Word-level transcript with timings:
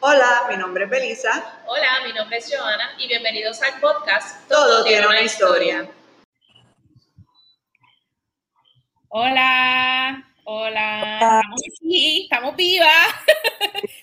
Hola, 0.00 0.46
mi 0.48 0.56
nombre 0.56 0.84
es 0.84 0.90
Belisa. 0.90 1.60
Hola, 1.66 1.88
mi 2.06 2.12
nombre 2.12 2.36
es 2.36 2.48
Joana 2.54 2.94
y 2.98 3.08
bienvenidos 3.08 3.60
al 3.62 3.80
podcast 3.80 4.48
Todo, 4.48 4.84
tiene 4.84 5.04
una 5.04 5.22
historia. 5.22 5.90
Hola, 9.08 10.24
hola, 10.44 11.14
estamos 11.14 11.60
aquí, 11.66 12.22
estamos 12.22 12.54
vivas. 12.54 13.08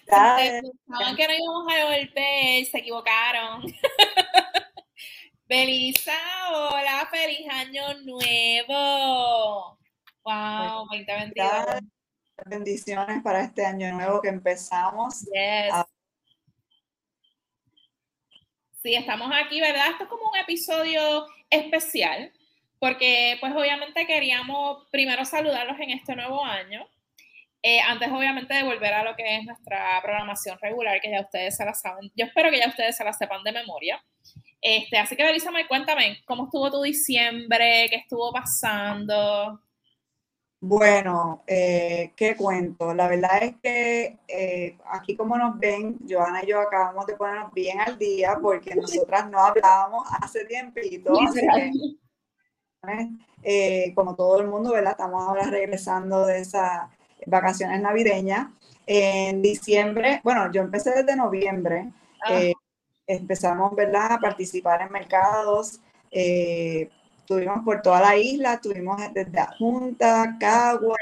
Pensaban 0.06 1.16
que 1.16 1.28
no 1.28 1.34
íbamos 1.34 1.74
a 1.74 1.86
volver, 1.86 2.66
se 2.66 2.78
equivocaron. 2.80 3.64
Belisa, 5.48 6.12
hola, 6.52 7.08
feliz 7.10 7.48
año 7.50 7.94
nuevo. 8.04 9.80
Wow, 10.26 10.88
2022. 10.92 11.85
Bendiciones 12.48 13.24
para 13.24 13.42
este 13.42 13.66
año 13.66 13.92
nuevo 13.92 14.22
que 14.22 14.30
empezamos. 14.30 15.22
Yes. 15.22 15.74
Sí, 18.84 18.94
estamos 18.94 19.32
aquí, 19.34 19.60
¿verdad? 19.60 19.90
Esto 19.90 20.04
es 20.04 20.10
como 20.12 20.30
un 20.30 20.38
episodio 20.38 21.26
especial, 21.50 22.32
porque 22.78 23.38
pues 23.40 23.52
obviamente 23.56 24.06
queríamos 24.06 24.88
primero 24.92 25.26
saludarlos 25.26 25.80
en 25.80 25.90
este 25.90 26.16
nuevo 26.16 26.46
año. 26.46 26.88
Eh, 27.64 27.82
antes 27.82 28.12
obviamente 28.12 28.54
de 28.54 28.62
volver 28.62 28.94
a 28.94 29.04
lo 29.04 29.16
que 29.16 29.38
es 29.38 29.44
nuestra 29.44 30.00
programación 30.04 30.60
regular, 30.62 31.02
que 31.02 31.10
ya 31.10 31.22
ustedes 31.22 31.58
se 31.58 31.66
la 31.66 31.74
saben. 31.74 32.12
Yo 32.16 32.28
espero 32.28 32.52
que 32.52 32.60
ya 32.60 32.68
ustedes 32.68 32.96
se 32.96 33.04
la 33.04 33.14
sepan 33.14 33.44
de 33.44 33.54
memoria. 33.54 34.06
Este, 34.62 35.00
así 35.00 35.16
que 35.16 35.24
Belisa, 35.24 35.50
cuéntame, 35.68 36.22
¿cómo 36.26 36.44
estuvo 36.44 36.70
tu 36.70 36.84
diciembre? 36.84 37.88
¿Qué 37.90 37.96
estuvo 37.96 38.32
pasando? 38.32 39.62
Bueno, 40.68 41.44
eh, 41.46 42.12
¿qué 42.16 42.36
cuento? 42.36 42.92
La 42.92 43.08
verdad 43.08 43.44
es 43.44 43.56
que 43.62 44.18
eh, 44.28 44.76
aquí 44.90 45.16
como 45.16 45.38
nos 45.38 45.60
ven, 45.60 46.00
Joana 46.10 46.44
y 46.44 46.48
yo 46.48 46.60
acabamos 46.60 47.06
de 47.06 47.16
ponernos 47.16 47.54
bien 47.54 47.80
al 47.80 48.00
día 48.00 48.40
porque 48.42 48.74
nosotras 48.74 49.30
no 49.30 49.38
hablábamos 49.38 50.08
hace 50.22 50.46
tiempito. 50.46 51.14
Eh, 53.42 53.94
como 53.96 54.16
todo 54.16 54.40
el 54.40 54.48
mundo, 54.48 54.72
¿verdad? 54.72 54.92
Estamos 54.92 55.24
ahora 55.24 55.50
regresando 55.50 56.26
de 56.26 56.40
esas 56.40 56.88
vacaciones 57.26 57.82
navideñas. 57.82 58.50
En 58.86 59.42
diciembre, 59.42 60.22
bueno, 60.24 60.52
yo 60.52 60.62
empecé 60.62 60.92
desde 60.92 61.16
noviembre. 61.16 61.92
Ah. 62.24 62.42
empezamos, 63.08 63.76
¿verdad? 63.76 64.14
A 64.14 64.20
participar 64.20 64.84
en 64.84 64.92
mercados 64.92 65.80
estuvimos 67.26 67.64
por 67.66 67.82
toda 67.82 68.00
la 68.02 68.16
isla, 68.16 68.54
estuvimos 68.54 69.02
desde 69.12 69.46
Junta, 69.58 70.38
Cagua, 70.40 70.96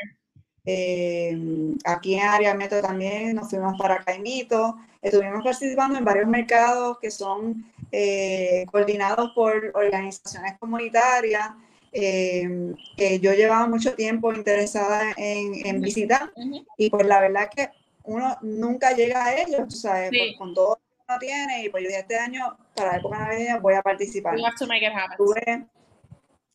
eh, 0.66 1.38
aquí 1.84 2.16
en 2.16 2.22
Área 2.22 2.54
Metro 2.54 2.82
también, 2.82 3.36
nos 3.36 3.50
fuimos 3.50 3.78
para 3.78 4.02
Caimito, 4.02 4.78
estuvimos 5.02 5.44
participando 5.44 5.98
en 5.98 6.06
varios 6.06 6.28
mercados 6.28 6.98
que 7.00 7.12
son 7.12 7.66
eh, 7.92 8.66
coordinados 8.72 9.32
por 9.36 9.72
organizaciones 9.74 10.58
comunitarias, 10.60 11.50
eh, 11.92 12.74
que 12.96 13.20
yo 13.20 13.34
llevaba 13.34 13.68
mucho 13.68 13.94
tiempo 13.94 14.34
interesada 14.34 15.14
en, 15.18 15.82
visitar, 15.82 16.32
y 16.78 16.90
pues 16.90 17.06
la 17.06 17.20
verdad 17.20 17.50
es 17.50 17.50
que 17.50 17.72
uno 18.06 18.38
nunca 18.42 18.94
llega 18.94 19.26
a 19.26 19.36
ellos, 19.36 19.68
tú 19.68 19.76
sabes, 19.76 20.10
pues, 20.10 20.38
con 20.38 20.54
todo 20.54 20.70
lo 20.70 20.76
que 20.76 21.04
uno 21.10 21.20
tiene, 21.20 21.66
y 21.66 21.70
pues 21.70 21.84
yo 21.84 21.90
dije, 21.90 22.00
este 22.00 22.18
año, 22.18 22.58
para 22.74 22.94
la 22.94 22.98
época 23.00 23.20
navideña, 23.20 23.60
voy 23.60 23.74
a 23.74 23.82
participar 23.82 24.38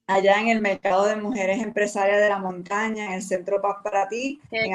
allá 0.08 0.40
en 0.40 0.48
el 0.48 0.60
mercado 0.60 1.06
de 1.06 1.16
mujeres 1.16 1.62
empresarias 1.62 2.20
de 2.20 2.30
la 2.30 2.38
montaña, 2.38 3.06
en 3.06 3.12
el 3.12 3.22
Centro 3.22 3.60
Paz 3.60 3.76
para 3.84 4.08
ti, 4.08 4.40
en 4.50 4.72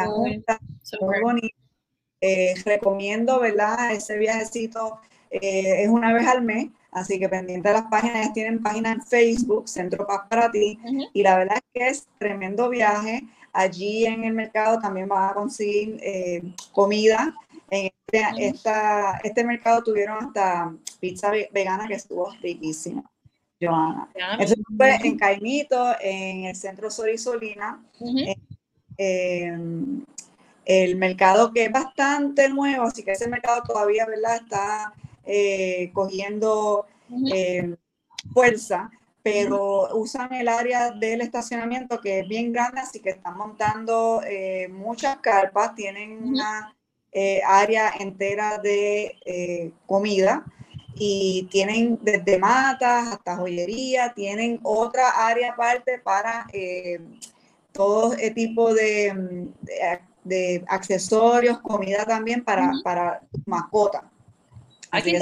muy 1.01 1.21
bonito. 1.21 1.57
Eh, 2.21 2.53
recomiendo, 2.63 3.39
¿verdad? 3.41 3.91
Ese 3.91 4.17
viajecito 4.17 5.01
eh, 5.29 5.83
es 5.83 5.89
una 5.89 6.13
vez 6.13 6.25
al 6.25 6.41
mes, 6.41 6.69
así 6.91 7.19
que 7.19 7.27
pendiente 7.27 7.67
de 7.67 7.73
las 7.73 7.87
páginas, 7.89 8.31
tienen 8.31 8.61
página 8.61 8.93
en 8.93 9.01
Facebook, 9.01 9.67
Centro 9.67 10.07
Paz 10.07 10.21
para 10.29 10.49
ti, 10.51 10.79
y 11.13 11.23
la 11.23 11.37
verdad 11.37 11.57
es 11.57 11.63
que 11.73 11.87
es 11.89 12.07
tremendo 12.19 12.69
viaje. 12.69 13.23
Allí 13.51 14.05
en 14.05 14.23
el 14.23 14.33
mercado 14.33 14.79
también 14.79 15.07
van 15.07 15.31
a 15.31 15.33
conseguir 15.33 15.99
eh, 16.01 16.43
comida. 16.71 17.35
En 17.69 17.91
este, 18.11 18.71
este 19.23 19.43
mercado 19.43 19.83
tuvieron 19.83 20.25
hasta 20.25 20.73
pizza 20.99 21.31
vegana 21.51 21.87
que 21.87 21.95
estuvo 21.95 22.31
riquísima. 22.41 23.03
Joana. 23.65 24.09
Eso 24.39 24.55
fue 24.77 24.95
en 25.03 25.17
Caimito, 25.17 25.95
en 26.01 26.45
el 26.45 26.55
centro 26.55 26.89
Sorisolina, 26.89 27.83
el 30.65 30.95
mercado 30.95 31.51
que 31.51 31.65
es 31.65 31.71
bastante 31.71 32.49
nuevo, 32.49 32.85
así 32.85 33.03
que 33.03 33.11
ese 33.11 33.27
mercado 33.27 33.63
todavía, 33.63 34.05
¿verdad? 34.05 34.37
Está 34.37 34.93
eh, 35.25 35.91
cogiendo 35.93 36.85
eh, 37.33 37.75
fuerza, 38.33 38.89
pero 39.21 39.95
usan 39.95 40.33
el 40.33 40.47
área 40.47 40.91
del 40.91 41.21
estacionamiento 41.21 41.99
que 41.99 42.19
es 42.19 42.27
bien 42.27 42.51
grande, 42.51 42.81
así 42.81 42.99
que 42.99 43.11
están 43.11 43.37
montando 43.37 44.21
eh, 44.25 44.67
muchas 44.69 45.17
carpas, 45.17 45.75
tienen 45.75 46.23
una 46.23 46.75
área 47.45 47.91
entera 47.99 48.57
de 48.57 49.71
comida 49.85 50.43
y 50.95 51.47
tienen 51.51 51.99
desde 52.01 52.37
matas 52.37 53.13
hasta 53.13 53.37
joyería, 53.37 54.13
tienen 54.13 54.59
otra 54.63 55.27
área 55.27 55.53
aparte 55.53 55.99
para 55.99 56.47
eh, 56.53 56.99
todo 57.71 58.15
tipo 58.35 58.73
de, 58.73 59.47
de, 60.23 60.63
accesorios, 60.67 61.59
comida 61.59 62.05
también 62.05 62.43
para, 62.43 62.71
para 62.83 63.21
mascota. 63.45 64.09
Aquí 64.91 65.15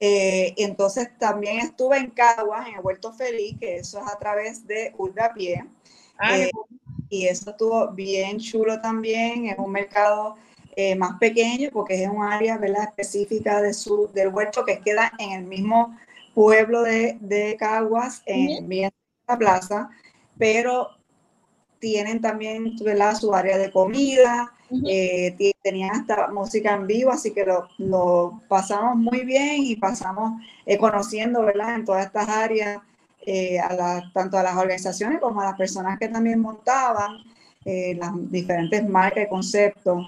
eh, 0.00 0.52
entonces 0.58 1.08
también 1.18 1.60
estuve 1.60 1.96
en 1.96 2.10
Caguas, 2.10 2.68
en 2.68 2.74
el 2.74 2.80
Huerto 2.80 3.12
Feliz, 3.12 3.56
que 3.58 3.76
eso 3.76 3.98
es 4.00 4.12
a 4.12 4.18
través 4.18 4.66
de 4.66 4.92
Urbapié. 4.98 5.64
Ah, 6.18 6.38
eh, 6.38 6.50
y 7.08 7.26
eso 7.26 7.50
estuvo 7.50 7.88
bien 7.92 8.38
chulo 8.38 8.80
también, 8.80 9.46
es 9.46 9.58
un 9.58 9.72
mercado 9.72 10.36
eh, 10.76 10.96
más 10.96 11.18
pequeño, 11.20 11.70
porque 11.72 12.02
es 12.02 12.10
un 12.10 12.24
área 12.24 12.58
¿verdad? 12.58 12.84
específica 12.88 13.62
de 13.62 13.72
su, 13.72 14.10
del 14.12 14.28
huerto 14.28 14.64
que 14.64 14.80
queda 14.80 15.12
en 15.20 15.30
el 15.30 15.44
mismo 15.44 15.96
pueblo 16.34 16.82
de, 16.82 17.16
de 17.20 17.56
Caguas, 17.56 18.22
en 18.26 18.68
la 19.28 19.38
plaza, 19.38 19.90
pero 20.36 20.88
tienen 21.78 22.20
también 22.20 22.74
¿verdad? 22.84 23.14
su 23.14 23.32
área 23.32 23.56
de 23.56 23.70
comida, 23.70 24.52
eh, 24.84 25.54
tenían 25.62 25.90
hasta 25.90 26.26
música 26.32 26.74
en 26.74 26.88
vivo, 26.88 27.12
así 27.12 27.32
que 27.32 27.44
lo, 27.44 27.68
lo 27.78 28.40
pasamos 28.48 28.96
muy 28.96 29.24
bien 29.24 29.62
y 29.62 29.76
pasamos 29.76 30.42
eh, 30.66 30.76
conociendo 30.76 31.42
¿verdad? 31.42 31.76
en 31.76 31.84
todas 31.84 32.06
estas 32.06 32.28
áreas, 32.28 32.78
a 33.62 34.02
tanto 34.12 34.36
a 34.36 34.42
las 34.42 34.56
organizaciones 34.56 35.20
como 35.20 35.40
a 35.40 35.44
las 35.44 35.56
personas 35.56 36.00
que 36.00 36.08
también 36.08 36.40
montaban 36.40 37.18
las 37.64 38.30
diferentes 38.30 38.86
marcas 38.86 39.24
y 39.24 39.28
conceptos. 39.28 40.04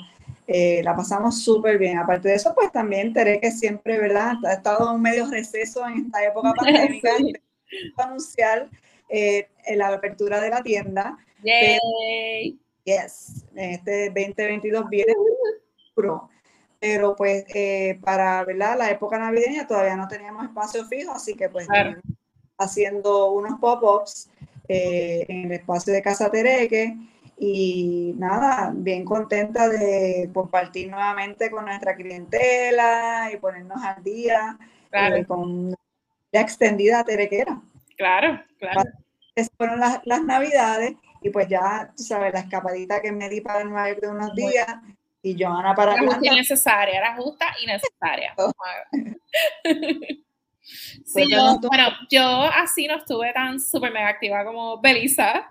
Eh, 0.47 0.81
la 0.85 0.95
pasamos 0.95 1.43
súper 1.43 1.79
bien. 1.79 1.99
Aparte 1.99 2.29
de 2.29 2.35
eso, 2.35 2.55
pues 2.55 2.71
también 2.71 3.09
enteré 3.09 3.41
que 3.41 3.51
siempre, 3.51 3.99
¿verdad? 3.99 4.35
Ha 4.45 4.55
estado 4.55 4.95
en 4.95 5.03
medio 5.03 5.27
receso 5.29 5.87
en 5.87 6.07
esta 6.07 6.25
época 6.25 6.53
pandémica. 6.57 7.11
anunciar 7.97 8.71
eh, 9.09 9.49
la 9.75 9.89
apertura 9.89 10.41
de 10.41 10.51
la 10.51 10.63
tienda. 10.63 11.19
Yay. 11.43 12.59
yes, 12.85 13.45
este 13.55 14.07
2022 14.11 14.89
viene 14.89 15.15
pro. 15.95 16.29
Pero 16.79 17.17
pues 17.17 17.45
eh, 17.55 17.99
para 18.03 18.45
¿verdad? 18.45 18.79
la 18.79 18.91
época 18.91 19.19
navideña 19.19 19.67
todavía 19.67 19.97
no 19.97 20.07
teníamos 20.07 20.45
espacio 20.45 20.85
fijo, 20.87 21.13
así 21.13 21.35
que 21.35 21.49
pues 21.49 21.67
haciendo 22.59 23.33
unos 23.33 23.59
pop-ups 23.59 24.29
en 24.69 25.47
el 25.47 25.53
espacio 25.53 25.93
de 25.93 26.03
Casa 26.03 26.31
Tereque 26.31 26.97
y 27.39 28.15
nada, 28.17 28.73
bien 28.75 29.05
contenta 29.05 29.69
de 29.69 30.31
compartir 30.33 30.91
nuevamente 30.91 31.51
con 31.51 31.67
nuestra 31.67 31.95
clientela 31.95 33.31
y 33.33 33.37
ponernos 33.37 33.83
al 33.83 34.03
día 34.03 34.59
eh, 34.93 35.25
con 35.27 35.75
la 36.33 36.41
extendida 36.41 37.05
terequera. 37.05 37.61
Claro, 37.97 38.43
claro. 38.59 38.83
Esas 39.35 39.53
fueron 39.57 39.81
las, 39.81 40.01
las, 40.05 40.23
navidades 40.23 40.95
y 41.21 41.29
pues 41.29 41.47
ya, 41.49 41.93
tú 41.95 42.03
sabes, 42.03 42.33
la 42.33 42.41
escapadita 42.41 43.03
que 43.03 43.13
me 43.13 43.29
di 43.29 43.43
para 43.43 43.61
el 43.61 43.69
Nueva 43.69 43.89
de 43.89 44.09
unos 44.09 44.35
días 44.35 44.67
y 45.23 45.37
Joana 45.39 45.75
para 45.75 45.95
Era 45.95 46.05
justa 46.05 46.21
y 46.23 46.37
necesaria, 46.37 46.99
era 46.99 47.17
justa 47.17 47.47
y 47.63 47.67
necesaria. 47.67 48.35
sí, 50.63 51.31
yo, 51.31 51.59
bueno, 51.61 51.89
yo 52.11 52.23
así 52.55 52.87
no 52.87 52.97
estuve 52.97 53.33
tan 53.33 53.61
súper 53.61 53.93
mega 53.93 54.09
activa 54.09 54.45
como 54.45 54.81
Belisa. 54.81 55.51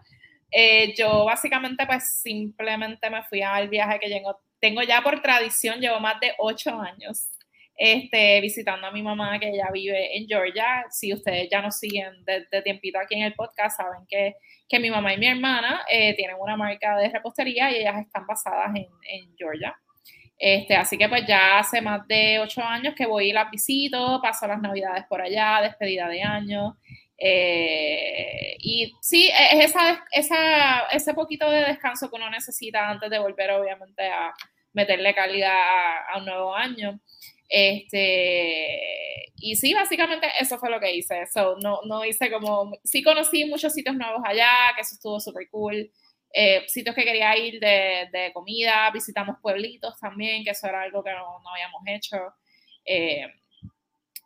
Eh, 0.58 0.94
yo 0.98 1.26
básicamente 1.26 1.86
pues 1.86 2.22
simplemente 2.22 3.10
me 3.10 3.24
fui 3.24 3.42
al 3.42 3.68
viaje 3.68 4.00
que 4.00 4.08
tengo, 4.08 4.40
tengo 4.60 4.82
ya 4.84 5.02
por 5.02 5.22
tradición, 5.22 5.82
llevo 5.82 6.00
más 6.00 6.20
de 6.22 6.34
ocho 6.38 6.80
años 6.80 7.30
este, 7.78 8.40
visitando 8.40 8.88
a 8.88 8.92
mi 8.92 9.04
mamá 9.04 9.38
que 9.40 9.50
ella 9.50 9.70
vive 9.72 10.18
en 10.18 10.28
Georgia. 10.28 10.86
Si 10.90 11.14
ustedes 11.14 11.50
ya 11.52 11.62
nos 11.62 11.78
siguen 11.78 12.24
desde 12.26 12.62
tiempito 12.62 13.00
aquí 13.00 13.16
en 13.16 13.24
el 13.24 13.34
podcast, 13.34 13.78
saben 13.78 14.06
que, 14.08 14.36
que 14.68 14.80
mi 14.80 14.90
mamá 14.90 15.14
y 15.14 15.18
mi 15.18 15.28
hermana 15.28 15.82
eh, 15.90 16.16
tienen 16.16 16.38
una 16.40 16.56
marca 16.56 16.98
de 16.98 17.10
repostería 17.10 17.72
y 17.72 17.82
ellas 17.82 18.00
están 18.00 18.26
basadas 18.26 18.70
en, 18.76 18.88
en 19.10 19.36
Georgia. 19.38 19.76
Este, 20.38 20.76
así 20.76 20.98
que 20.98 21.08
pues 21.08 21.26
ya 21.26 21.60
hace 21.60 21.82
más 21.82 22.06
de 22.08 22.40
ocho 22.40 22.62
años 22.62 22.94
que 22.96 23.06
voy 23.06 23.30
y 23.30 23.34
las 23.34 23.50
visito, 23.50 24.20
paso 24.22 24.48
las 24.48 24.62
navidades 24.62 25.06
por 25.06 25.22
allá, 25.22 25.60
despedida 25.62 26.08
de 26.08 26.22
año. 26.22 26.78
Eh, 27.18 28.58
y 28.60 28.94
sí, 29.02 29.30
es 29.30 29.70
esa, 29.70 30.04
esa, 30.12 30.88
ese 30.92 31.14
poquito 31.14 31.50
de 31.50 31.66
descanso 31.66 32.10
que 32.10 32.18
uno 32.18 32.30
necesita 32.30 32.90
antes 32.90 33.10
de 33.10 33.20
volver 33.20 33.52
obviamente 33.52 34.04
a 34.08 34.34
meterle 34.74 35.16
calidad 35.16 36.00
a, 36.10 36.18
un 36.18 36.26
nuevo 36.26 36.54
año. 36.54 37.00
Este, 37.48 39.32
y 39.38 39.56
sí, 39.56 39.74
básicamente 39.74 40.28
eso 40.40 40.58
fue 40.58 40.70
lo 40.70 40.80
que 40.80 40.96
hice. 40.96 41.26
So, 41.28 41.58
no, 41.62 41.80
no 41.86 42.04
hice 42.06 42.32
como, 42.32 42.72
sí 42.84 43.04
conocí 43.04 43.46
muchos 43.46 43.74
sitios 43.74 43.96
nuevos 43.96 44.22
allá, 44.26 44.74
que 44.76 44.82
eso 44.82 44.96
estuvo 44.96 45.20
súper 45.20 45.50
cool. 45.50 45.92
Eh, 46.34 46.66
sitios 46.68 46.94
que 46.96 47.06
quería 47.06 47.38
ir 47.38 47.60
de, 47.62 48.10
de, 48.12 48.34
comida, 48.34 48.92
visitamos 48.92 49.38
pueblitos 49.42 49.98
también, 50.00 50.44
que 50.44 50.50
eso 50.52 50.68
era 50.68 50.82
algo 50.82 51.02
que 51.04 51.12
no, 51.12 51.40
no 51.42 51.50
habíamos 51.50 51.82
hecho. 51.88 52.18
Eh, 52.86 53.26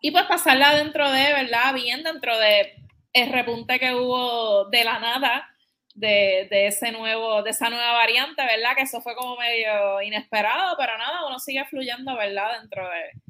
y 0.01 0.12
pues 0.12 0.25
pasarla 0.25 0.75
dentro 0.75 1.10
de, 1.12 1.34
¿verdad? 1.34 1.74
Bien 1.74 2.04
dentro 2.04 2.38
de 2.38 2.75
el 3.13 3.31
repunte 3.31 3.80
que 3.80 3.96
hubo 3.96 4.66
de 4.66 4.84
la 4.84 5.00
nada 5.00 5.50
de, 5.96 6.48
de, 6.50 6.68
ese 6.68 6.92
nuevo, 6.92 7.44
de 7.44 7.50
esa 7.50 7.69
nueva 7.69 7.94
variante, 7.94 8.42
¿verdad? 8.46 8.75
Que 8.75 8.84
eso 8.84 9.01
fue 9.01 9.16
como 9.16 9.36
medio 9.36 10.01
inesperado, 10.01 10.75
pero 10.78 10.98
nada, 10.98 11.25
uno 11.28 11.40
sigue 11.40 11.66
fluyendo, 11.66 12.16
¿verdad? 12.16 12.60
Dentro 12.62 12.88
de, 12.88 13.22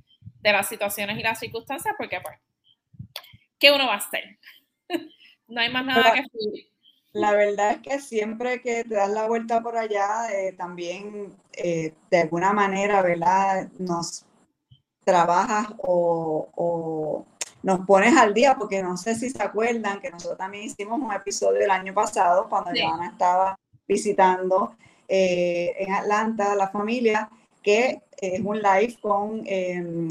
de 0.41 0.51
las 0.51 0.67
situaciones 0.67 1.17
y 1.17 1.23
las 1.23 1.39
circunstancias, 1.39 1.95
porque 1.97 2.21
pues, 2.21 2.37
¿qué 3.57 3.71
uno 3.71 3.87
va 3.87 3.95
a 3.95 3.97
hacer? 3.97 4.37
no 5.47 5.61
hay 5.61 5.69
más 5.69 5.85
nada 5.85 6.13
que 6.13 6.23
fluir. 6.29 6.69
La 7.11 7.31
verdad 7.31 7.71
es 7.71 7.79
que 7.79 7.99
siempre 7.99 8.61
que 8.61 8.83
te 8.83 8.93
das 8.93 9.09
la 9.09 9.25
vuelta 9.25 9.61
por 9.61 9.75
allá, 9.75 10.27
eh, 10.31 10.53
también 10.53 11.35
eh, 11.53 11.93
de 12.11 12.19
alguna 12.19 12.53
manera, 12.53 13.01
¿verdad? 13.01 13.67
Nos 13.79 14.25
trabajas 15.09 15.67
o, 15.77 17.25
nos 17.61 17.85
pones 17.85 18.15
al 18.15 18.33
día, 18.33 18.55
porque 18.57 18.81
no 18.81 18.95
sé 18.95 19.15
si 19.15 19.29
se 19.29 19.43
acuerdan 19.43 19.99
que 19.99 20.09
nosotros 20.09 20.37
también 20.37 20.63
hicimos 20.63 20.97
un 20.97 21.11
episodio 21.11 21.59
el 21.59 21.69
año 21.69 21.93
pasado 21.93 22.47
cuando 22.47 22.71
sí. 22.71 22.81
estaba 23.11 23.59
visitando 23.85 24.75
eh, 25.09 25.75
en 25.77 25.93
Atlanta 25.93 26.55
la 26.55 26.69
familia, 26.69 27.29
que 27.61 28.01
es 28.17 28.39
un 28.39 28.61
live 28.61 28.97
con 29.01 29.43
em, 29.45 30.07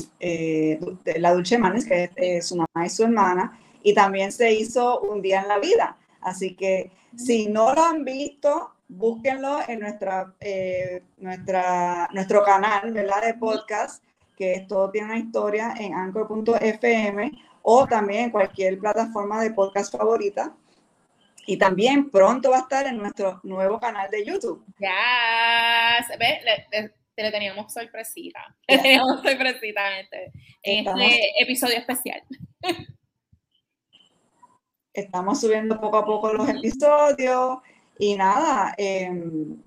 la 1.16 1.32
Dulce 1.32 1.56
Manes, 1.56 1.86
que 1.86 2.10
es 2.16 2.46
su 2.46 2.56
mamá 2.56 2.86
y 2.86 2.90
su 2.90 3.04
hermana, 3.04 3.58
y 3.82 3.94
también 3.94 4.30
se 4.30 4.52
hizo 4.52 5.00
un 5.00 5.22
día 5.22 5.40
en 5.40 5.48
la 5.48 5.58
vida 5.58 5.96
Así 6.20 6.54
que 6.54 6.90
si 7.16 7.48
no 7.48 7.74
lo 7.74 7.82
han 7.82 8.04
visto, 8.04 8.72
búsquenlo 8.88 9.60
en 9.66 9.80
nuestra, 9.80 10.34
eh, 10.40 11.02
nuestra, 11.18 12.08
nuestro 12.12 12.42
canal 12.44 12.92
¿verdad? 12.92 13.22
de 13.22 13.34
podcast, 13.34 14.02
que 14.38 14.52
es 14.52 14.68
Todo 14.68 14.90
tiene 14.90 15.08
una 15.08 15.18
historia 15.18 15.74
en 15.76 15.92
anchor.fm 15.94 17.32
o 17.62 17.86
también 17.86 18.24
en 18.26 18.30
cualquier 18.30 18.78
plataforma 18.78 19.42
de 19.42 19.50
podcast 19.50 19.92
favorita. 19.94 20.54
Y 21.44 21.56
también 21.56 22.10
pronto 22.10 22.50
va 22.50 22.58
a 22.58 22.60
estar 22.60 22.86
en 22.86 22.98
nuestro 22.98 23.40
nuevo 23.42 23.80
canal 23.80 24.08
de 24.10 24.24
YouTube. 24.24 24.64
Ya, 24.78 26.06
ve, 26.18 26.40
le, 26.44 26.92
le, 27.16 27.30
teníamos 27.32 27.72
sorpresita. 27.72 28.54
Le 28.68 28.78
teníamos 28.78 29.22
sorpresita 29.22 29.98
este, 29.98 30.32
en 30.62 30.86
este 30.86 31.42
episodio 31.42 31.78
especial. 31.78 32.22
estamos 34.92 35.40
subiendo 35.40 35.80
poco 35.80 35.96
a 35.96 36.04
poco 36.04 36.32
los 36.32 36.48
episodios 36.48 37.58
y 37.98 38.14
nada, 38.14 38.74
em, 38.76 39.60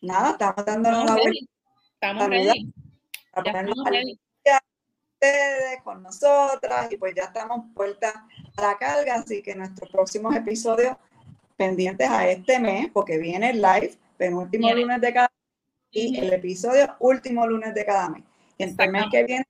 nada, 0.00 0.30
estamos 0.30 0.64
dándonos 0.64 1.04
la 1.04 1.12
vuelta. 1.12 1.52
Estamos 1.94 2.28
ready. 2.28 2.72
Ustedes, 3.34 4.18
con 5.84 6.02
nosotras 6.02 6.90
y 6.90 6.96
pues 6.96 7.14
ya 7.14 7.24
estamos 7.24 7.72
vueltas 7.74 8.14
a 8.56 8.62
la 8.62 8.76
carga, 8.76 9.14
así 9.14 9.42
que 9.42 9.54
nuestros 9.54 9.88
próximos 9.90 10.34
episodios 10.34 10.96
pendientes 11.56 12.08
a 12.08 12.28
este 12.28 12.58
mes, 12.58 12.88
porque 12.92 13.18
viene 13.18 13.50
el 13.50 13.62
live, 13.62 13.96
penúltimo 14.16 14.72
lunes 14.72 15.00
de 15.00 15.12
cada 15.12 15.28
mes 15.28 15.42
y 15.92 16.18
el 16.18 16.32
episodio 16.32 16.96
último 16.98 17.46
lunes 17.46 17.74
de 17.74 17.84
cada 17.84 18.08
mes. 18.08 18.24
Y 18.58 18.64
el 18.64 18.90
mes 18.90 19.04
que 19.10 19.24
viene 19.24 19.44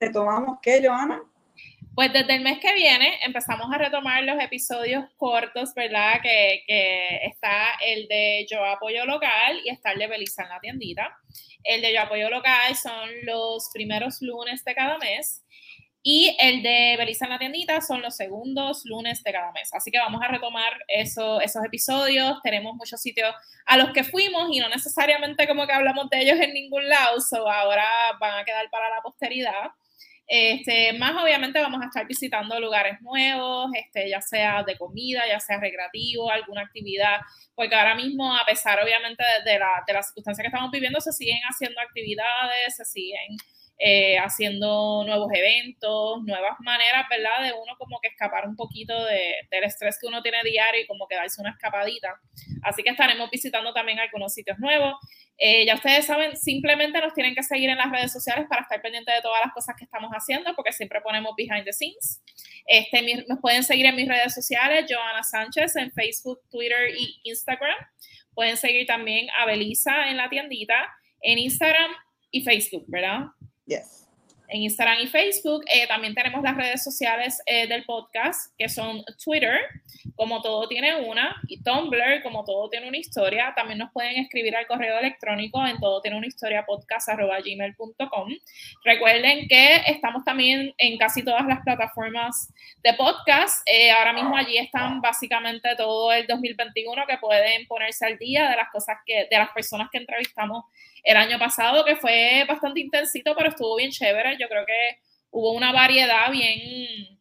retomamos, 0.00 0.58
¿qué, 0.62 0.80
Joana? 0.84 1.22
Pues 1.98 2.12
desde 2.12 2.36
el 2.36 2.42
mes 2.42 2.60
que 2.60 2.72
viene 2.74 3.18
empezamos 3.24 3.66
a 3.74 3.76
retomar 3.76 4.22
los 4.22 4.40
episodios 4.40 5.04
cortos, 5.16 5.74
¿verdad? 5.74 6.20
Que, 6.22 6.62
está 7.24 7.72
el 7.84 8.06
de 8.06 8.46
Yo 8.48 8.64
Apoyo 8.64 9.04
Local 9.04 9.60
y 9.64 9.70
está 9.70 9.90
el 9.90 9.98
de 9.98 10.06
Belisa 10.06 10.44
en 10.44 10.48
la 10.48 10.60
tiendita. 10.60 11.18
El 11.64 11.80
de 11.80 11.92
Yo 11.92 12.02
Apoyo 12.02 12.30
Local 12.30 12.76
son 12.76 13.10
los 13.24 13.70
primeros 13.74 14.22
lunes 14.22 14.64
de 14.64 14.76
cada 14.76 14.96
mes 14.98 15.44
y 16.00 16.36
el 16.38 16.62
de 16.62 16.94
Belisa 16.98 17.24
en 17.24 17.32
la 17.32 17.38
tiendita 17.40 17.80
son 17.80 18.00
los 18.00 18.14
segundos 18.14 18.82
lunes 18.84 19.24
de 19.24 19.32
cada 19.32 19.50
mes. 19.50 19.68
Así 19.74 19.90
que 19.90 19.98
vamos 19.98 20.22
a 20.22 20.28
retomar 20.28 20.78
eso, 20.86 21.40
esos 21.40 21.64
episodios. 21.64 22.38
Tenemos 22.44 22.76
muchos 22.76 23.02
sitios 23.02 23.34
a 23.66 23.76
los 23.76 23.90
que 23.90 24.04
fuimos 24.04 24.50
y 24.52 24.60
no 24.60 24.68
necesariamente 24.68 25.48
como 25.48 25.66
que 25.66 25.72
hablamos 25.72 26.08
de 26.10 26.22
ellos 26.22 26.38
en 26.38 26.54
ningún 26.54 26.88
lado, 26.88 27.20
so 27.20 27.50
ahora 27.50 27.88
van 28.20 28.38
a 28.38 28.44
quedar 28.44 28.70
para 28.70 28.88
la 28.88 29.02
posteridad. 29.02 29.72
Este, 30.30 30.92
más 30.98 31.12
obviamente 31.22 31.58
vamos 31.58 31.80
a 31.82 31.86
estar 31.86 32.06
visitando 32.06 32.60
lugares 32.60 33.00
nuevos, 33.00 33.70
este, 33.72 34.10
ya 34.10 34.20
sea 34.20 34.62
de 34.62 34.76
comida, 34.76 35.22
ya 35.26 35.40
sea 35.40 35.58
recreativo, 35.58 36.30
alguna 36.30 36.60
actividad, 36.60 37.20
porque 37.54 37.74
ahora 37.74 37.94
mismo, 37.94 38.36
a 38.36 38.44
pesar 38.44 38.78
obviamente 38.84 39.24
de, 39.46 39.58
la, 39.58 39.82
de 39.86 39.92
las 39.94 40.08
circunstancias 40.08 40.42
que 40.42 40.48
estamos 40.48 40.70
viviendo, 40.70 41.00
se 41.00 41.12
siguen 41.12 41.40
haciendo 41.48 41.80
actividades, 41.80 42.76
se 42.76 42.84
siguen 42.84 43.38
eh, 43.80 44.18
haciendo 44.18 45.04
nuevos 45.06 45.30
eventos, 45.32 46.24
nuevas 46.24 46.58
maneras, 46.58 47.06
¿verdad? 47.08 47.44
De 47.44 47.52
uno 47.52 47.76
como 47.78 48.00
que 48.00 48.08
escapar 48.08 48.48
un 48.48 48.56
poquito 48.56 49.04
de, 49.04 49.34
del 49.50 49.64
estrés 49.64 49.98
que 50.00 50.08
uno 50.08 50.20
tiene 50.20 50.42
diario 50.42 50.80
y 50.82 50.86
como 50.86 51.06
que 51.06 51.14
darse 51.14 51.40
una 51.40 51.50
escapadita. 51.50 52.20
Así 52.62 52.82
que 52.82 52.90
estaremos 52.90 53.30
visitando 53.30 53.72
también 53.72 54.00
algunos 54.00 54.34
sitios 54.34 54.58
nuevos. 54.58 54.94
Eh, 55.38 55.64
ya 55.64 55.76
ustedes 55.76 56.06
saben, 56.06 56.36
simplemente 56.36 57.00
nos 57.00 57.14
tienen 57.14 57.36
que 57.36 57.44
seguir 57.44 57.70
en 57.70 57.78
las 57.78 57.92
redes 57.92 58.12
sociales 58.12 58.46
para 58.48 58.62
estar 58.62 58.82
pendientes 58.82 59.14
de 59.14 59.22
todas 59.22 59.40
las 59.44 59.54
cosas 59.54 59.76
que 59.78 59.84
estamos 59.84 60.10
haciendo, 60.10 60.52
porque 60.56 60.72
siempre 60.72 61.00
ponemos 61.00 61.36
behind 61.36 61.64
the 61.64 61.72
scenes. 61.72 62.20
Este, 62.66 63.24
nos 63.28 63.38
pueden 63.40 63.62
seguir 63.62 63.86
en 63.86 63.94
mis 63.94 64.08
redes 64.08 64.34
sociales, 64.34 64.86
Joana 64.88 65.22
Sánchez, 65.22 65.76
en 65.76 65.92
Facebook, 65.92 66.40
Twitter 66.50 66.90
y 66.98 67.20
Instagram. 67.22 67.76
Pueden 68.34 68.56
seguir 68.56 68.86
también 68.86 69.28
a 69.38 69.46
Belisa 69.46 70.10
en 70.10 70.16
la 70.16 70.28
tiendita, 70.28 70.92
en 71.20 71.38
Instagram 71.38 71.92
y 72.32 72.42
Facebook, 72.42 72.84
¿verdad? 72.88 73.26
Yes. 73.68 74.07
En 74.48 74.62
Instagram 74.62 74.98
y 75.02 75.06
Facebook. 75.06 75.64
Eh, 75.72 75.86
también 75.86 76.14
tenemos 76.14 76.42
las 76.42 76.56
redes 76.56 76.82
sociales 76.82 77.42
eh, 77.44 77.66
del 77.66 77.84
podcast, 77.84 78.54
que 78.56 78.68
son 78.68 79.04
Twitter, 79.22 79.58
como 80.16 80.40
todo 80.40 80.66
tiene 80.68 80.96
una, 81.02 81.36
y 81.48 81.62
Tumblr, 81.62 82.22
como 82.22 82.44
todo 82.44 82.70
tiene 82.70 82.88
una 82.88 82.96
historia. 82.96 83.52
También 83.54 83.78
nos 83.78 83.92
pueden 83.92 84.16
escribir 84.16 84.56
al 84.56 84.66
correo 84.66 84.98
electrónico 84.98 85.66
en 85.66 85.78
todo 85.78 86.00
tiene 86.00 86.16
una 86.16 86.26
historia 86.26 86.64
podcast.gmail.com. 86.64 88.28
Recuerden 88.84 89.48
que 89.48 89.76
estamos 89.86 90.24
también 90.24 90.74
en 90.78 90.96
casi 90.96 91.22
todas 91.22 91.46
las 91.46 91.60
plataformas 91.60 92.52
de 92.82 92.94
podcast. 92.94 93.62
Eh, 93.66 93.90
ahora 93.90 94.14
mismo 94.14 94.34
allí 94.34 94.56
están 94.56 95.02
básicamente 95.02 95.76
todo 95.76 96.10
el 96.10 96.26
2021 96.26 97.06
que 97.06 97.18
pueden 97.18 97.66
ponerse 97.66 98.06
al 98.06 98.16
día 98.16 98.48
de 98.48 98.56
las 98.56 98.70
cosas 98.70 98.96
que, 99.04 99.26
de 99.30 99.38
las 99.38 99.50
personas 99.50 99.88
que 99.90 99.98
entrevistamos 99.98 100.64
el 101.04 101.16
año 101.16 101.38
pasado, 101.38 101.84
que 101.84 101.96
fue 101.96 102.44
bastante 102.46 102.80
intensito, 102.80 103.34
pero 103.36 103.50
estuvo 103.50 103.76
bien 103.76 103.90
chévere. 103.90 104.36
Yo 104.38 104.48
creo 104.48 104.64
que 104.66 104.98
hubo 105.30 105.52
una 105.52 105.72
variedad 105.72 106.30
bien, 106.30 107.18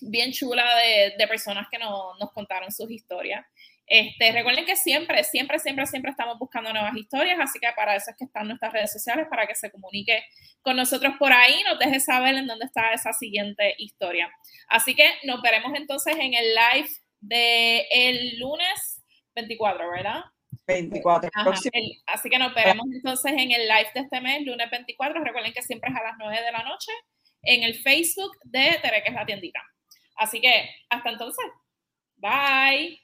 bien 0.00 0.32
chula 0.32 0.76
de, 0.76 1.14
de 1.16 1.28
personas 1.28 1.68
que 1.70 1.78
no, 1.78 2.16
nos 2.18 2.32
contaron 2.32 2.70
sus 2.72 2.90
historias. 2.90 3.44
Este, 3.86 4.32
recuerden 4.32 4.64
que 4.64 4.76
siempre, 4.76 5.22
siempre, 5.24 5.58
siempre, 5.58 5.86
siempre 5.86 6.10
estamos 6.10 6.38
buscando 6.38 6.72
nuevas 6.72 6.96
historias, 6.96 7.38
así 7.38 7.58
que 7.58 7.68
para 7.76 7.94
eso 7.94 8.10
es 8.10 8.16
que 8.16 8.24
están 8.24 8.48
nuestras 8.48 8.72
redes 8.72 8.92
sociales, 8.92 9.26
para 9.28 9.46
que 9.46 9.54
se 9.54 9.70
comunique 9.70 10.24
con 10.62 10.76
nosotros 10.76 11.14
por 11.18 11.32
ahí, 11.32 11.62
nos 11.64 11.78
deje 11.78 12.00
saber 12.00 12.34
en 12.34 12.46
dónde 12.46 12.64
está 12.64 12.92
esa 12.92 13.12
siguiente 13.12 13.74
historia. 13.78 14.30
Así 14.68 14.94
que 14.94 15.06
nos 15.24 15.42
veremos 15.42 15.72
entonces 15.74 16.16
en 16.18 16.32
el 16.32 16.54
live 16.54 16.88
de 17.20 17.86
el 17.90 18.38
lunes 18.38 19.02
24, 19.34 19.90
¿verdad? 19.90 20.20
24. 20.66 21.30
así 22.06 22.30
que 22.30 22.38
nos 22.38 22.54
veremos 22.54 22.86
entonces 22.92 23.32
en 23.32 23.50
el 23.50 23.68
live 23.68 23.90
de 23.94 24.00
este 24.00 24.20
mes, 24.20 24.44
lunes 24.46 24.70
24. 24.70 25.22
Recuerden 25.22 25.52
que 25.52 25.62
siempre 25.62 25.90
es 25.90 25.96
a 25.96 26.02
las 26.02 26.14
9 26.18 26.42
de 26.42 26.52
la 26.52 26.62
noche 26.62 26.92
en 27.42 27.62
el 27.62 27.74
Facebook 27.74 28.32
de 28.44 28.78
Tere, 28.82 29.02
que 29.02 29.08
es 29.08 29.14
la 29.14 29.26
tiendita. 29.26 29.60
Así 30.16 30.40
que 30.40 30.70
hasta 30.88 31.10
entonces. 31.10 31.46
Bye. 32.16 33.00